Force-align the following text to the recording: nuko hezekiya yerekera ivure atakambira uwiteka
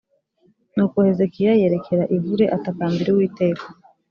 nuko 0.75 0.97
hezekiya 1.07 1.53
yerekera 1.61 2.03
ivure 2.17 2.45
atakambira 2.57 3.09
uwiteka 3.11 3.65